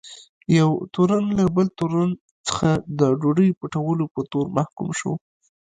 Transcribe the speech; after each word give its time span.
یو 0.57 0.69
تورن 0.93 1.25
له 1.37 1.43
بل 1.55 1.67
تورن 1.77 2.09
څخه 2.47 2.69
د 2.99 3.01
ډوډۍ 3.21 3.49
پټولو 3.59 4.03
په 4.13 4.21
تور 4.31 4.45
محکوم 4.57 4.89
شو. 4.99 5.13